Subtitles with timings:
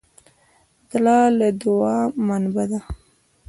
[0.91, 2.79] زړه د دوعا منبع ده.